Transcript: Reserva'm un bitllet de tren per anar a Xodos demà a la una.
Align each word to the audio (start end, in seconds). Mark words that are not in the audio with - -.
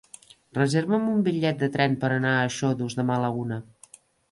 Reserva'm 0.57 1.05
un 1.11 1.19
bitllet 1.27 1.61
de 1.65 1.69
tren 1.77 1.99
per 2.05 2.11
anar 2.17 2.33
a 2.39 2.49
Xodos 2.57 2.99
demà 3.03 3.21
a 3.21 3.25
la 3.27 3.33
una. 3.45 3.63